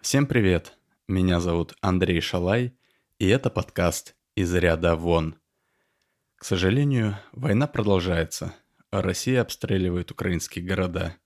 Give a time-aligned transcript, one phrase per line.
[0.00, 0.78] Всем привет!
[1.08, 2.72] Меня зовут Андрей Шалай,
[3.18, 5.36] и это подкаст «Из ряда вон».
[6.36, 8.54] К сожалению, война продолжается,
[8.90, 11.16] а Россия обстреливает украинские города.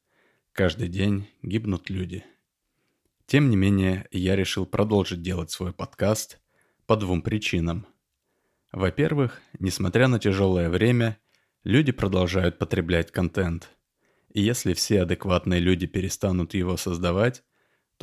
[0.50, 2.24] Каждый день гибнут люди.
[3.26, 6.41] Тем не менее, я решил продолжить делать свой подкаст
[6.87, 7.87] по двум причинам.
[8.72, 11.21] Во-первых, несмотря на тяжелое время,
[11.63, 13.71] люди продолжают потреблять контент.
[14.33, 17.45] И если все адекватные люди перестанут его создавать,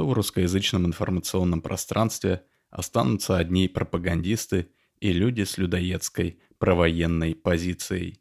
[0.02, 8.20] то в русскоязычном информационном пространстве останутся одни пропагандисты и люди с людоедской провоенной позицией.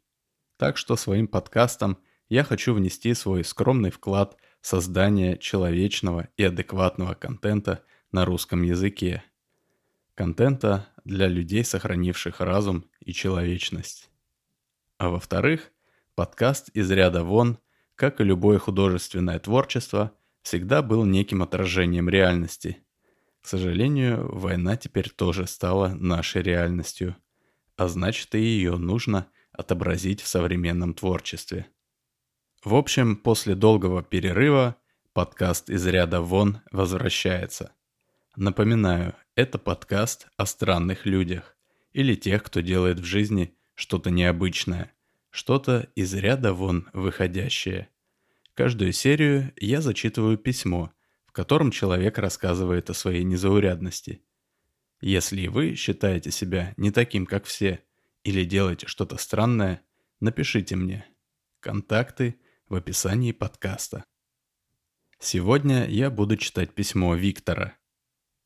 [0.57, 1.97] Так что своим подкастом
[2.29, 9.23] я хочу внести свой скромный вклад в создание человечного и адекватного контента на русском языке.
[10.13, 14.11] Контента для людей, сохранивших разум и человечность.
[14.99, 15.71] А во-вторых,
[16.13, 17.57] подкаст из ряда вон,
[17.95, 20.11] как и любое художественное творчество–
[20.41, 22.77] всегда был неким отражением реальности.
[23.41, 27.15] К сожалению, война теперь тоже стала нашей реальностью,
[27.75, 31.67] а значит и ее нужно отобразить в современном творчестве.
[32.63, 34.75] В общем, после долгого перерыва
[35.13, 37.71] подкаст из ряда вон возвращается.
[38.35, 41.57] Напоминаю, это подкаст о странных людях
[41.91, 44.91] или тех, кто делает в жизни что-то необычное,
[45.31, 47.89] что-то из ряда вон выходящее–
[48.61, 50.93] Каждую серию я зачитываю письмо,
[51.25, 54.23] в котором человек рассказывает о своей незаурядности.
[55.01, 57.83] Если вы считаете себя не таким, как все,
[58.23, 59.81] или делаете что-то странное,
[60.19, 61.07] напишите мне.
[61.59, 64.03] Контакты в описании подкаста.
[65.17, 67.79] Сегодня я буду читать письмо Виктора.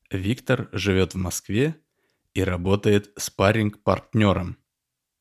[0.10, 1.76] Виктор живет в Москве
[2.34, 4.56] и работает спарринг-партнером.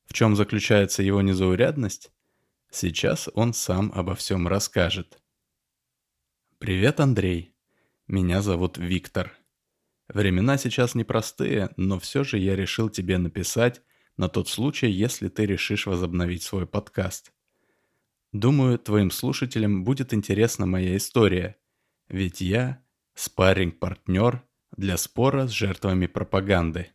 [0.06, 2.12] В чем заключается его незаурядность?
[2.76, 5.22] Сейчас он сам обо всем расскажет.
[6.58, 7.54] Привет, Андрей.
[8.08, 9.32] Меня зовут Виктор.
[10.08, 13.80] Времена сейчас непростые, но все же я решил тебе написать
[14.16, 17.32] на тот случай, если ты решишь возобновить свой подкаст.
[18.32, 21.56] Думаю, твоим слушателям будет интересна моя история,
[22.08, 22.82] ведь я
[23.14, 24.42] спарринг-партнер
[24.76, 26.88] для спора с жертвами пропаганды.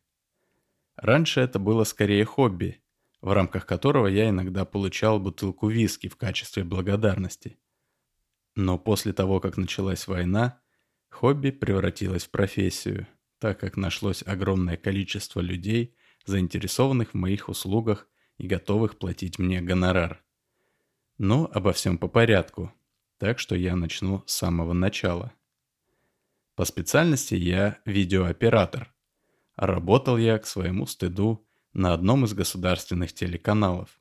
[0.98, 2.84] Раньше это было скорее хобби,
[3.22, 7.60] в рамках которого я иногда получал бутылку виски в качестве благодарности.
[8.56, 10.62] Но после того, как началась война,
[11.10, 13.08] хобби превратилось в профессию,
[13.40, 20.24] так как нашлось огромное количество людей, заинтересованных в моих услугах и готовых платить мне гонорар.
[21.18, 22.74] Но обо всем по порядку,
[23.18, 25.34] так что я начну с самого начала.
[26.56, 28.94] По специальности я видеооператор.
[29.56, 34.00] Работал я к своему стыду на одном из государственных телеканалов.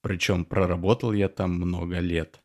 [0.00, 2.42] Причем проработал я там много лет.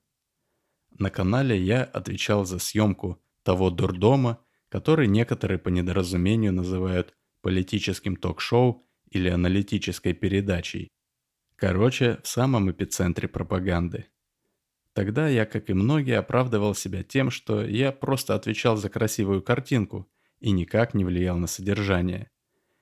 [0.98, 8.88] На канале я отвечал за съемку того дурдома, который некоторые по недоразумению называют политическим ток-шоу
[9.10, 10.90] или аналитической передачей.
[11.56, 14.08] Короче, в самом эпицентре пропаганды.
[14.94, 20.08] Тогда я, как и многие, оправдывал себя тем, что я просто отвечал за красивую картинку
[20.40, 22.30] и никак не влиял на содержание.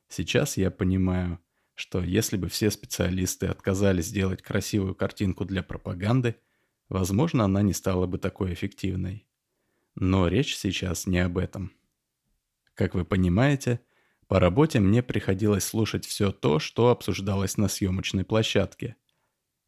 [0.10, 1.40] Сейчас я понимаю–
[1.76, 6.36] что если бы все специалисты отказались сделать красивую картинку для пропаганды,
[6.90, 9.26] возможно, она не стала бы такой эффективной.
[9.96, 11.72] Но речь сейчас не об этом.
[12.76, 13.81] Как вы понимаете,
[14.28, 18.96] по работе мне приходилось слушать все то, что обсуждалось на съемочной площадке.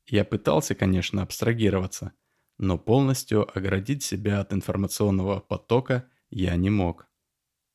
[0.07, 2.13] Я пытался, конечно, абстрагироваться,
[2.57, 7.07] но полностью оградить себя от информационного потока я не мог.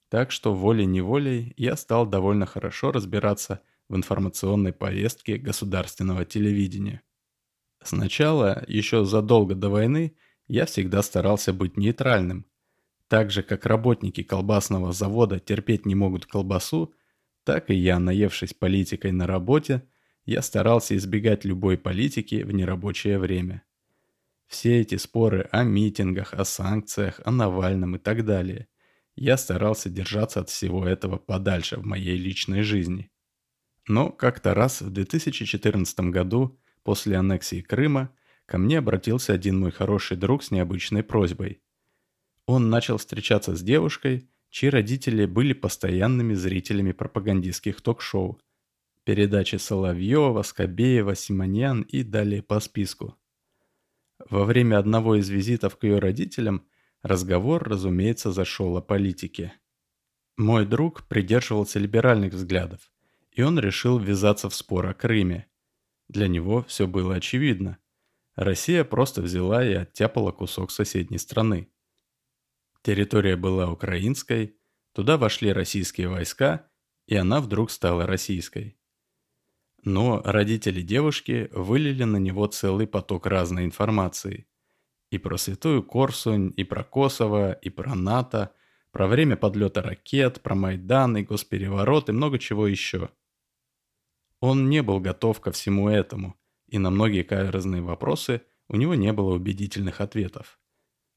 [0.08, 7.02] Так что волей-неволей я стал довольно хорошо разбираться в информационной повестке государственного телевидения.
[7.82, 10.14] Сначала, еще задолго до войны,
[10.46, 12.46] я всегда старался быть нейтральным.
[13.08, 16.94] Так же, как работники колбасного завода терпеть не могут колбасу,
[17.44, 19.82] так и я, наевшись политикой на работе,
[20.26, 23.62] я старался избегать любой политики в нерабочее время.
[24.46, 28.68] Все эти споры о митингах, о санкциях, о Навальном и так далее.
[29.16, 33.10] Я старался держаться от всего этого подальше в моей личной жизни.
[33.88, 38.10] Но как-то раз в 2014 году, после аннексии Крыма,
[38.44, 41.62] ко мне обратился один мой хороший друг с необычной просьбой.
[42.44, 48.38] Он начал встречаться с девушкой, чьи родители были постоянными зрителями пропагандистских ток-шоу.
[49.04, 53.16] Передачи Соловьева, Скобеева, Симоньян и далее по списку.
[54.28, 56.66] Во время одного из визитов к ее родителям
[57.02, 59.54] разговор, разумеется, зашел о политике.
[60.36, 62.90] Мой друг придерживался либеральных взглядов,
[63.38, 65.46] и он решил ввязаться в спор о Крыме.
[66.08, 67.78] Для него все было очевидно.
[68.34, 71.70] Россия просто взяла и оттяпала кусок соседней страны.
[72.82, 74.56] Территория была украинской,
[74.92, 76.68] туда вошли российские войска,
[77.06, 78.76] и она вдруг стала российской.
[79.84, 84.48] Но родители девушки вылили на него целый поток разной информации.
[85.12, 88.52] И про Святую Корсунь, и про Косово, и про НАТО,
[88.90, 93.10] про время подлета ракет, про Майдан и госпереворот и много чего еще.
[94.40, 96.38] Он не был готов ко всему этому,
[96.68, 100.60] и на многие каверзные вопросы у него не было убедительных ответов.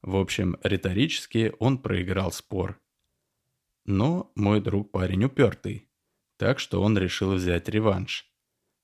[0.00, 2.80] В общем, риторически он проиграл спор.
[3.84, 5.88] Но мой друг парень упертый,
[6.36, 8.28] так что он решил взять реванш.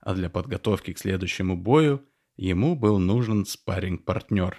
[0.01, 2.07] А для подготовки к следующему бою
[2.37, 4.59] ему был нужен спарринг-партнер.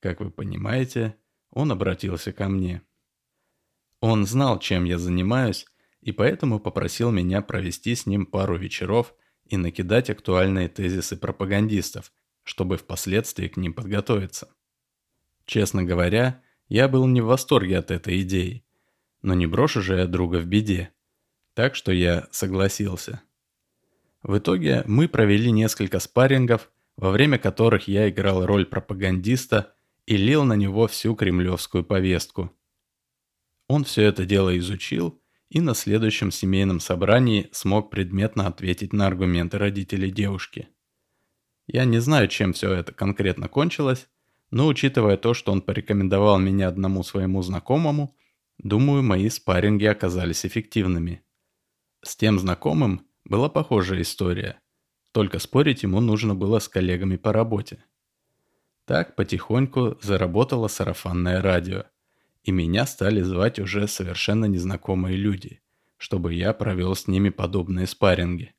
[0.00, 1.16] Как вы понимаете,
[1.50, 2.82] он обратился ко мне.
[4.00, 5.66] Он знал, чем я занимаюсь,
[6.02, 9.14] и поэтому попросил меня провести с ним пару вечеров
[9.46, 12.12] и накидать актуальные тезисы пропагандистов,
[12.42, 14.48] чтобы впоследствии к ним подготовиться.
[15.44, 18.64] Честно говоря, я был не в восторге от этой идеи,
[19.22, 20.92] но не брошу же я друга в беде,
[21.54, 23.22] так что я согласился.
[24.22, 29.74] В итоге мы провели несколько спаррингов, во время которых я играл роль пропагандиста
[30.06, 32.52] и лил на него всю кремлевскую повестку.
[33.68, 39.58] Он все это дело изучил и на следующем семейном собрании смог предметно ответить на аргументы
[39.58, 40.68] родителей девушки.
[41.66, 44.08] Я не знаю, чем все это конкретно кончилось,
[44.50, 48.16] но учитывая то, что он порекомендовал меня одному своему знакомому,
[48.58, 51.22] думаю, мои спарринги оказались эффективными.
[52.02, 54.60] С тем знакомым была похожая история,
[55.12, 57.84] только спорить ему нужно было с коллегами по работе.
[58.84, 61.84] Так потихоньку заработало сарафанное радио,
[62.46, 65.60] и меня стали звать уже совершенно незнакомые люди,
[65.96, 68.54] чтобы я провел с ними подобные спарринги.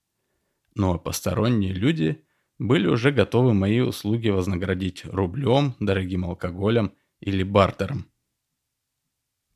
[0.75, 2.25] Но посторонние люди
[2.59, 8.11] были уже готовы мои услуги вознаградить рублем, дорогим алкоголем или бартером.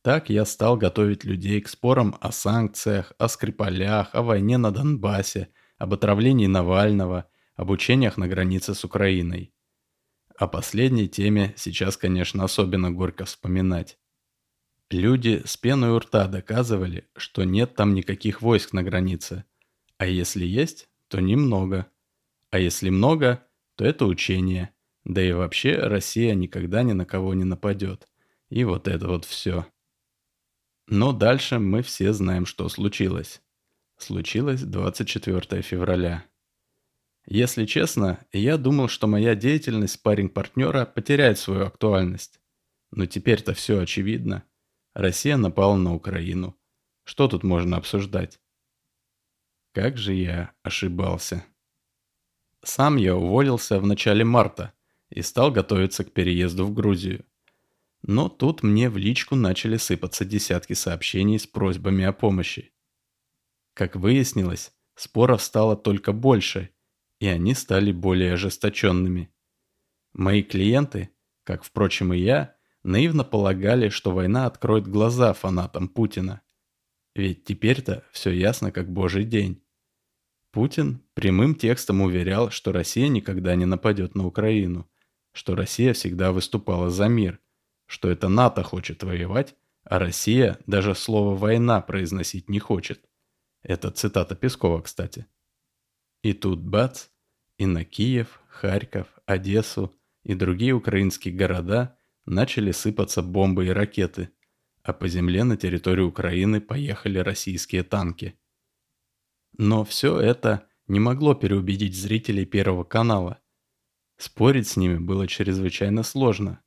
[0.02, 5.50] Так я стал готовить людей к спорам о санкциях, о Скрипалях, о войне на Донбассе,
[5.78, 9.54] об отравлении Навального, об учениях на границе с Украиной.
[10.38, 13.98] О последней теме сейчас, конечно, особенно горько вспоминать.
[14.92, 19.46] Люди с пеной у рта доказывали, что нет там никаких войск на границе,
[19.98, 21.88] а если есть, то немного–
[22.52, 24.72] а если много, то это учение.
[25.06, 28.08] Да и вообще Россия никогда ни на кого не нападет.
[28.50, 29.66] И вот это вот все.
[30.88, 33.42] Но дальше мы все знаем, что случилось.
[33.98, 36.26] Случилось 24 февраля.
[37.26, 42.42] Если честно, я думал, что моя деятельность парень-партнера потеряет свою актуальность.
[42.92, 44.44] Но теперь-то все очевидно.
[44.94, 46.58] Россия напала на Украину.
[47.04, 48.40] Что тут можно обсуждать?
[49.74, 51.46] Как же я ошибался.
[52.64, 54.74] Сам я уволился в начале марта
[55.10, 57.26] и стал готовиться к переезду в Грузию.
[58.04, 62.74] Но тут мне в личку начали сыпаться десятки сообщений с просьбами о помощи.
[63.74, 66.70] Как выяснилось, споров стало только больше,
[67.20, 69.34] и они стали более ожесточенными.
[70.14, 71.12] Мои клиенты,
[71.44, 76.42] как, впрочем, и я, наивно полагали, что война откроет глаза фанатам Путина.
[77.16, 79.62] Ведь теперь-то все ясно как божий день.
[80.52, 84.90] Путин прямым текстом уверял, что Россия никогда не нападет на Украину,
[85.32, 87.40] что Россия всегда выступала за мир,
[87.86, 93.04] что это НАТО хочет воевать, а Россия даже слово «война» произносить не хочет.
[93.64, 95.26] Это цитата Пескова, кстати.
[96.22, 97.08] И тут бац,
[97.58, 104.30] и на Киев, Харьков, Одессу и другие украинские города начали сыпаться бомбы и ракеты,
[104.84, 108.36] а по земле на территорию Украины поехали российские танки–
[109.58, 113.40] но все это не могло переубедить зрителей Первого канала.
[114.18, 116.62] Спорить с ними было чрезвычайно сложно.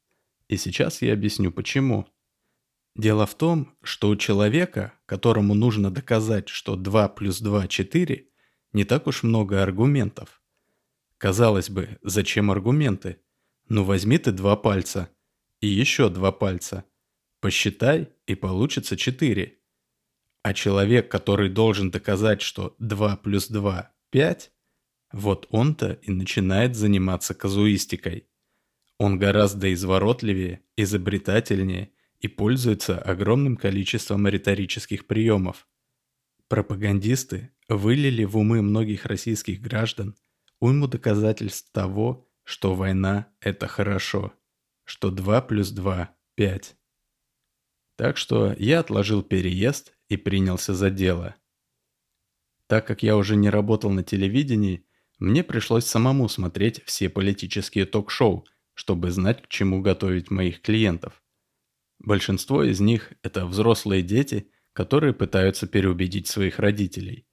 [0.49, 2.07] И сейчас я объясню почему.
[2.97, 8.29] Дело в том, что у человека, которому нужно доказать, что 2 плюс 2– 4,
[8.73, 10.43] не так уж много аргументов.
[11.19, 13.21] Казалось бы, зачем аргументы?
[13.69, 15.09] Ну возьми ты два пальца
[15.65, 16.85] и еще два пальца.
[17.41, 19.59] Посчитай, и получится 4.
[20.43, 24.53] А человек, который должен доказать, что 2 плюс 2– 5,
[25.13, 28.27] вот он-то и начинает заниматься казуистикой.
[28.99, 35.67] Он гораздо изворотливее, изобретательнее и пользуется огромным количеством риторических приемов.
[36.49, 40.15] Пропагандисты вылили в умы многих российских граждан
[40.61, 44.35] уйму доказательств того, что война– это хорошо,
[44.85, 46.77] что 2 плюс 2– 5.
[47.97, 51.37] Так что я отложил переезд и принялся за дело.
[52.67, 54.87] Так как я уже не работал на телевидении,
[55.19, 61.23] мне пришлось самому смотреть все политические ток-шоу, чтобы знать, к чему готовить моих клиентов.
[61.99, 67.27] Большинство из них– это взрослые дети, которые пытаются переубедить своих родителей.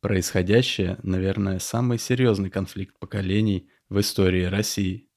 [0.00, 5.08] Происходящее, наверное, самый серьезный конфликт поколений в истории России.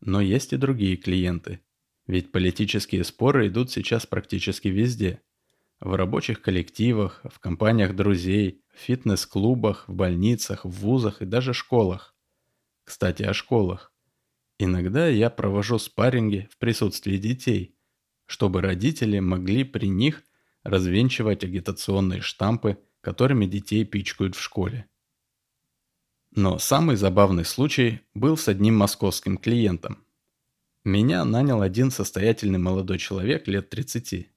[0.00, 1.60] Но есть и другие клиенты.
[2.06, 5.20] Ведь политические споры идут сейчас практически везде.
[5.80, 12.14] В рабочих коллективах, в компаниях друзей, в фитнес-клубах, в больницах, в вузах и даже школах.
[12.84, 13.92] Кстати, о школах.
[14.58, 17.76] Иногда я провожу спарринги в присутствии детей,
[18.26, 20.24] чтобы родители могли при них
[20.64, 24.86] развенчивать агитационные штампы, которыми детей пичкают в школе.
[26.34, 30.04] Но самый забавный случай был с одним московским клиентом.
[30.84, 34.28] Меня нанял один состоятельный молодой человек лет 30.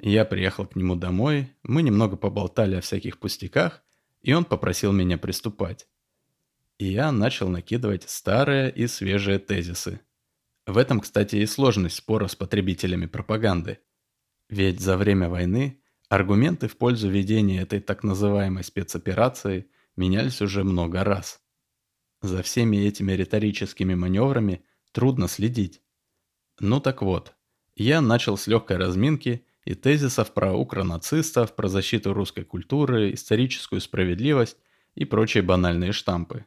[0.00, 3.82] Я приехал к нему домой, мы немного поболтали о всяких пустяках,
[4.22, 5.86] и он попросил меня приступать.
[6.78, 10.00] И я начал накидывать старые и свежие тезисы.
[10.66, 13.78] В этом, кстати, и сложность спора с потребителями пропаганды.
[14.48, 21.04] Ведь за время войны аргументы в пользу ведения этой так называемой спецоперации менялись уже много
[21.04, 21.40] раз.
[22.22, 25.82] За всеми этими риторическими маневрами трудно следить.
[26.60, 27.34] Ну так вот,
[27.76, 34.58] я начал с легкой разминки и тезисов про укронацистов, про защиту русской культуры, историческую справедливость
[34.94, 36.46] и прочие банальные штампы.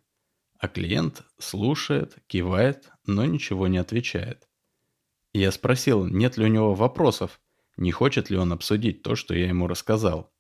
[0.60, 4.48] А клиент слушает, кивает, но ничего не отвечает.
[5.34, 7.40] Я спросил, нет ли у него вопросов,
[7.76, 10.34] не хочет ли он обсудить то, что я ему рассказал.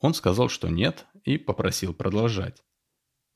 [0.00, 2.62] Он сказал, что нет, и попросил продолжать.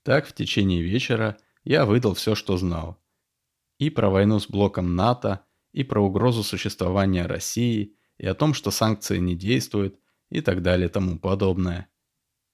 [0.03, 3.03] Так в течение вечера я выдал все, что знал.
[3.79, 8.71] И про войну с блоком НАТО, и про угрозу существования России, и о том, что
[8.71, 9.99] санкции не действуют,
[10.31, 11.89] и так далее тому подобное.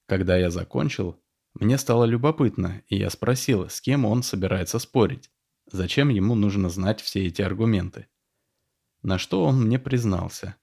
[0.06, 1.20] Когда я закончил,
[1.54, 5.30] мне стало любопытно, и я спросил, с кем он собирается спорить,
[5.66, 8.06] зачем ему нужно знать все эти аргументы.
[9.02, 10.56] На что он мне признался,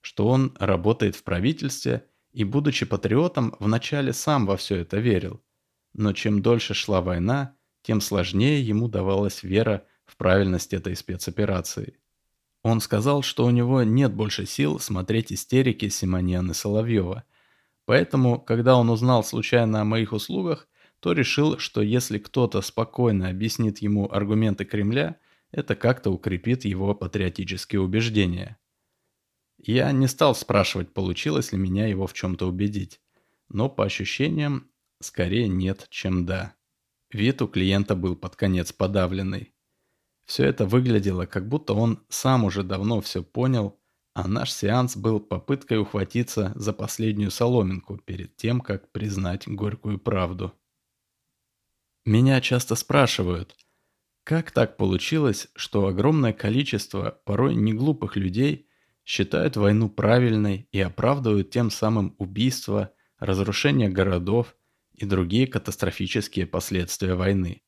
[0.00, 5.42] что он работает в правительстве и, будучи патриотом, вначале сам во все это верил.
[5.94, 11.98] Но чем дольше шла война, тем сложнее ему давалась вера в правильность этой спецоперации.
[12.62, 17.24] Он сказал, что у него нет больше сил смотреть истерики Симоньян и Соловьева.
[17.86, 20.68] Поэтому, когда он узнал случайно о моих услугах,
[21.00, 25.16] то решил, что если кто-то спокойно объяснит ему аргументы Кремля,
[25.52, 28.58] это как-то укрепит его патриотические убеждения.
[29.58, 33.00] Я не стал спрашивать, получилось ли меня его в чем-то убедить.
[33.48, 36.54] Но по ощущениям, скорее нет, чем да.
[37.10, 39.54] Вид у клиента был под конец подавленный.
[40.26, 43.80] Все это выглядело, как будто он сам уже давно все понял,
[44.14, 50.52] а наш сеанс был попыткой ухватиться за последнюю соломинку перед тем, как признать горькую правду.
[52.04, 53.56] Меня часто спрашивают,
[54.24, 58.67] как так получилось, что огромное количество порой неглупых людей
[59.08, 64.54] считают войну правильной и оправдывают тем самым убийства, разрушение городов
[64.92, 67.62] и другие катастрофические последствия войны.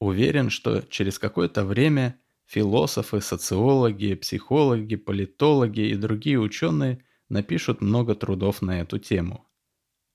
[0.00, 8.60] Уверен, что через какое-то время философы, социологи, психологи, политологи и другие ученые напишут много трудов
[8.60, 9.46] на эту тему.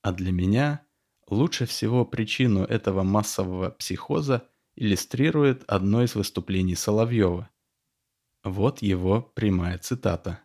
[0.01, 0.85] А для меня
[1.29, 7.49] лучше всего причину этого массового психоза иллюстрирует одно из выступлений Соловьева.
[8.45, 10.39] Вот его прямая цитата.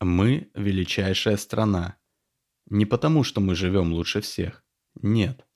[0.00, 1.96] «Мы– величайшая страна.
[2.66, 4.62] Не потому, что мы живем лучше всех.
[5.00, 5.46] Нет.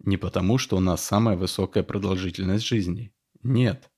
[0.00, 3.14] Не потому, что у нас самая высокая продолжительность жизни.
[3.42, 3.90] Нет.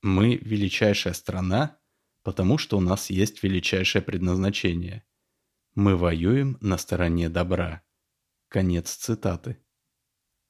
[0.00, 1.78] Мы величайшая страна,
[2.22, 5.04] потому что у нас есть величайшее предназначение.
[5.74, 7.82] Мы воюем на стороне добра.
[8.48, 9.58] Конец цитаты.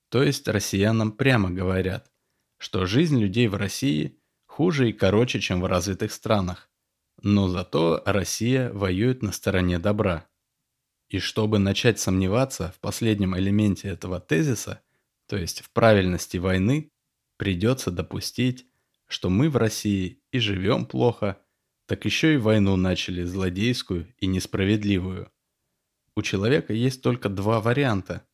[0.09, 2.13] То есть россиянам прямо говорят,
[2.59, 4.21] что жизнь людей в России
[4.55, 6.71] хуже и короче, чем в развитых странах.
[7.21, 10.29] Но зато Россия воюет на стороне добра.
[11.09, 14.81] И чтобы начать сомневаться в последнем элементе этого тезиса,
[15.27, 16.93] то есть в правильности войны,
[17.37, 18.67] придется допустить,
[19.09, 21.37] что мы в России и живем плохо,
[21.87, 25.33] так еще и войну начали злодейскую и несправедливую.
[26.15, 28.25] У человека есть только два варианта.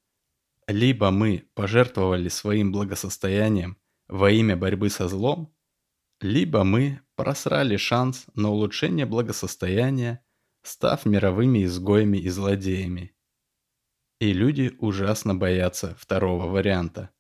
[0.67, 5.55] Либо мы пожертвовали своим благосостоянием во имя борьбы со злом,
[6.21, 10.25] либо мы просрали шанс на улучшение благосостояния,
[10.63, 13.15] став мировыми изгоями и злодеями.
[14.19, 17.11] И люди ужасно боятся второго варианта.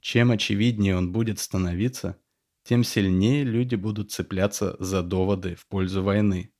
[0.00, 2.20] Чем очевиднее он будет становиться,
[2.64, 6.52] тем сильнее люди будут цепляться за доводы в пользу войны.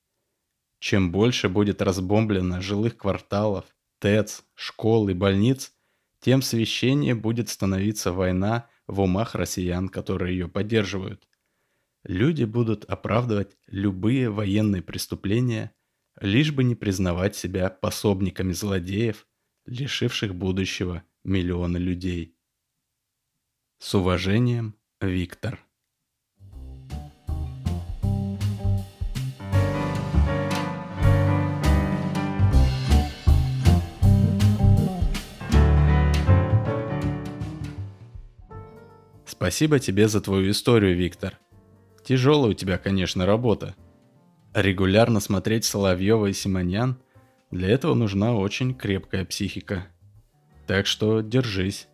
[0.79, 3.65] Чем больше будет разбомблено жилых кварталов,
[3.99, 5.73] ТЭЦ, школ и больниц,
[6.21, 11.27] тем священнее будет становиться война в умах россиян, которые ее поддерживают.
[12.07, 15.73] Люди будут оправдывать любые военные преступления,
[16.21, 19.27] лишь бы не признавать себя пособниками злодеев,
[19.67, 22.37] лишивших будущего миллионы людей.
[23.79, 25.63] С уважением, Виктор.
[39.27, 41.39] Спасибо тебе за твою историю, Виктор.
[42.07, 43.75] Тяжелая у тебя, конечно, работа.
[44.55, 46.99] Регулярно смотреть Соловьева и Симоньян–
[47.51, 49.87] для этого нужна очень крепкая психика.
[50.67, 51.89] Так что держись.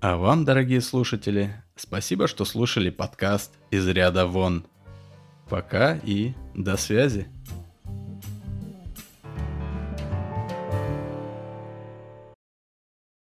[0.00, 4.64] А вам, дорогие слушатели, спасибо, что слушали подкаст «Из ряда вон».
[5.48, 7.26] Пока и до связи.